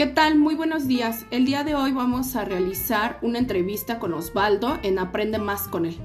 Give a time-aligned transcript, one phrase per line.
[0.00, 0.38] ¿Qué tal?
[0.38, 1.26] Muy buenos días.
[1.30, 5.84] El día de hoy vamos a realizar una entrevista con Osvaldo en Aprende más con
[5.84, 5.98] él.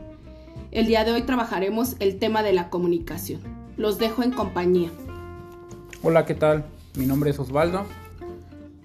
[0.72, 3.40] El día de hoy trabajaremos el tema de la comunicación.
[3.78, 4.90] Los dejo en compañía.
[6.04, 6.66] Hola, ¿qué tal?
[6.98, 7.86] Mi nombre es Osvaldo.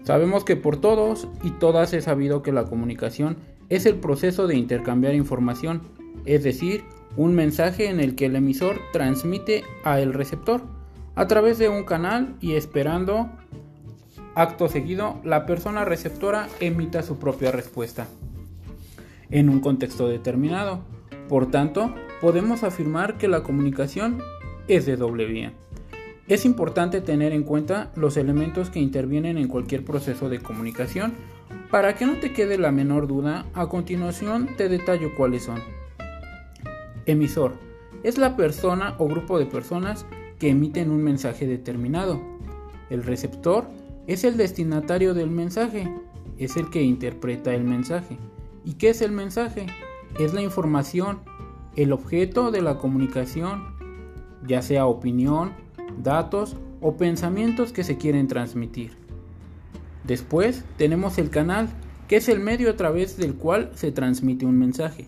[0.04, 3.36] Sabemos que por todos y todas he sabido que la comunicación
[3.68, 5.82] es el proceso de intercambiar información,
[6.24, 6.84] es decir,
[7.16, 10.62] un mensaje en el que el emisor transmite a el receptor
[11.16, 13.28] a través de un canal y esperando
[14.34, 18.06] acto seguido la persona receptora emita su propia respuesta
[19.30, 20.80] en un contexto determinado.
[21.28, 24.18] Por tanto, podemos afirmar que la comunicación
[24.68, 25.52] es de doble vía.
[26.28, 31.14] Es importante tener en cuenta los elementos que intervienen en cualquier proceso de comunicación.
[31.70, 35.60] Para que no te quede la menor duda, a continuación te detallo cuáles son.
[37.06, 37.54] Emisor.
[38.02, 40.06] Es la persona o grupo de personas
[40.38, 42.20] que emiten un mensaje determinado.
[42.90, 43.66] El receptor
[44.12, 45.88] es el destinatario del mensaje,
[46.36, 48.18] es el que interpreta el mensaje.
[48.64, 49.66] ¿Y qué es el mensaje?
[50.18, 51.20] Es la información,
[51.76, 53.62] el objeto de la comunicación,
[54.44, 55.52] ya sea opinión,
[56.02, 58.96] datos o pensamientos que se quieren transmitir.
[60.02, 61.68] Después tenemos el canal,
[62.08, 65.06] que es el medio a través del cual se transmite un mensaje.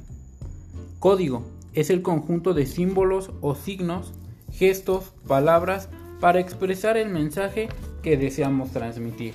[1.00, 1.42] Código
[1.74, 4.12] es el conjunto de símbolos o signos,
[4.52, 5.88] gestos, palabras
[6.20, 7.68] para expresar el mensaje
[8.02, 9.34] que deseamos transmitir.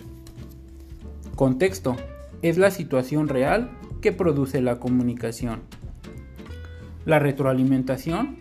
[1.35, 1.95] Contexto
[2.41, 5.61] es la situación real que produce la comunicación.
[7.05, 8.37] La retroalimentación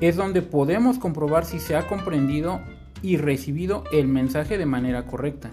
[0.00, 2.60] es donde podemos comprobar si se ha comprendido
[3.02, 5.50] y recibido el mensaje de manera correcta.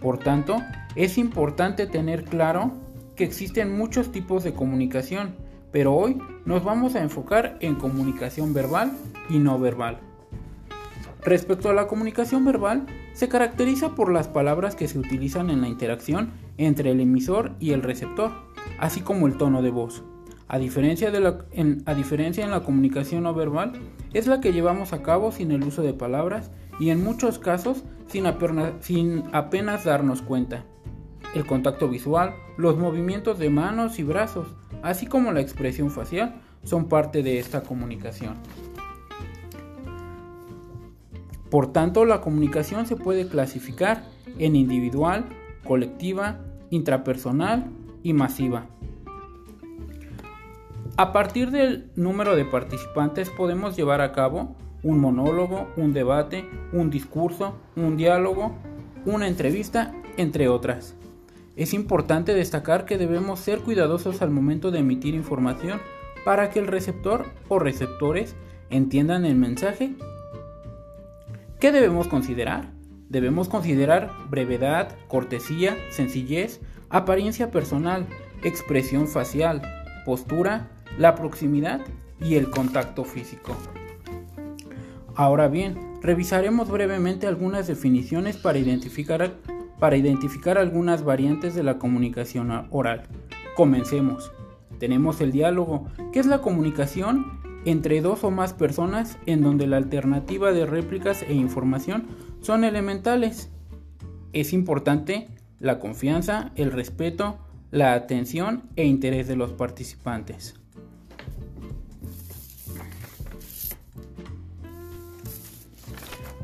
[0.00, 0.58] Por tanto,
[0.94, 2.72] es importante tener claro
[3.16, 5.34] que existen muchos tipos de comunicación,
[5.72, 8.92] pero hoy nos vamos a enfocar en comunicación verbal
[9.28, 9.98] y no verbal.
[11.26, 15.66] Respecto a la comunicación verbal, se caracteriza por las palabras que se utilizan en la
[15.66, 18.30] interacción entre el emisor y el receptor,
[18.78, 20.04] así como el tono de voz.
[20.46, 23.72] A diferencia, de la, en, a diferencia en la comunicación no verbal,
[24.14, 27.82] es la que llevamos a cabo sin el uso de palabras y en muchos casos
[28.06, 28.24] sin
[28.78, 30.64] sin apenas darnos cuenta.
[31.34, 34.46] El contacto visual, los movimientos de manos y brazos,
[34.80, 38.36] así como la expresión facial, son parte de esta comunicación.
[41.56, 44.04] Por tanto, la comunicación se puede clasificar
[44.38, 45.24] en individual,
[45.64, 47.64] colectiva, intrapersonal
[48.02, 48.66] y masiva.
[50.98, 56.44] A partir del número de participantes podemos llevar a cabo un monólogo, un debate,
[56.74, 58.54] un discurso, un diálogo,
[59.06, 60.94] una entrevista, entre otras.
[61.56, 65.80] Es importante destacar que debemos ser cuidadosos al momento de emitir información
[66.22, 68.36] para que el receptor o receptores
[68.68, 69.94] entiendan el mensaje.
[71.60, 72.70] ¿Qué debemos considerar?
[73.08, 78.06] Debemos considerar brevedad, cortesía, sencillez, apariencia personal,
[78.42, 79.62] expresión facial,
[80.04, 80.68] postura
[80.98, 81.80] la proximidad
[82.20, 83.56] y el contacto físico.
[85.14, 89.36] Ahora bien, revisaremos brevemente algunas definiciones para identificar,
[89.78, 93.04] para identificar algunas variantes de la comunicación oral.
[93.56, 94.30] Comencemos.
[94.78, 99.76] Tenemos el diálogo, que es la comunicación entre dos o más personas en donde la
[99.76, 102.06] alternativa de réplicas e información
[102.40, 103.50] son elementales.
[104.32, 105.28] Es importante
[105.58, 107.38] la confianza, el respeto,
[107.70, 110.54] la atención e interés de los participantes.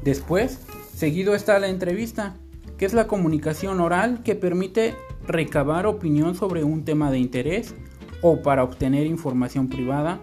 [0.02, 0.58] Después,
[0.94, 2.34] seguido está la entrevista,
[2.76, 4.96] que es la comunicación oral que permite
[5.26, 7.76] recabar opinión sobre un tema de interés
[8.20, 10.20] o para obtener información privada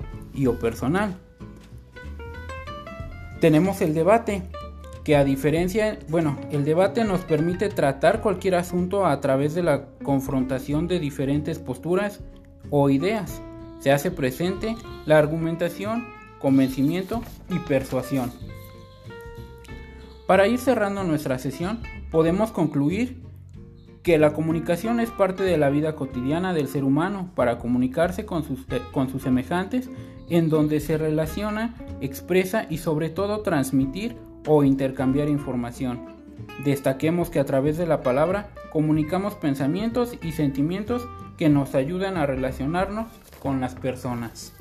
[0.48, 1.16] o personal.
[3.40, 4.44] Tenemos el debate,
[5.04, 9.86] que a diferencia, bueno, el debate nos permite tratar cualquier asunto a través de la
[10.04, 12.20] confrontación de diferentes posturas
[12.70, 13.42] o ideas.
[13.80, 16.06] Se hace presente la argumentación,
[16.40, 18.32] convencimiento y persuasión.
[20.28, 21.82] Para ir cerrando nuestra sesión,
[22.12, 23.22] podemos concluir
[24.04, 28.44] que la comunicación es parte de la vida cotidiana del ser humano para comunicarse con
[28.44, 29.90] sus, con sus semejantes
[30.30, 34.16] en donde se relaciona, expresa y sobre todo transmitir
[34.48, 36.00] o intercambiar información.
[36.64, 41.08] Destaquemos que a través de la palabra comunicamos pensamientos y sentimientos
[41.38, 43.08] que nos ayudan a relacionarnos
[43.40, 44.54] con las personas.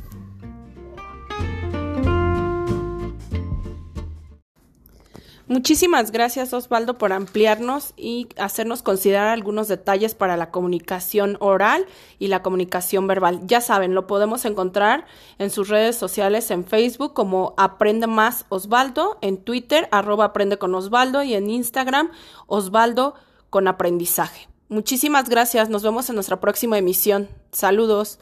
[5.49, 11.87] Muchísimas gracias Osvaldo por ampliarnos y hacernos considerar algunos detalles para la comunicación oral
[12.19, 13.41] y la comunicación verbal.
[13.47, 15.07] Ya saben, lo podemos encontrar
[15.39, 20.75] en sus redes sociales en Facebook como Aprende Más Osvaldo, en Twitter arroba Aprende con
[20.75, 22.11] Osvaldo y en Instagram
[22.47, 23.15] Osvaldo
[23.49, 24.51] con aprendizaje.
[24.69, 27.27] Muchísimas gracias, nos vemos en nuestra próxima emisión.
[27.53, 28.19] Saludos.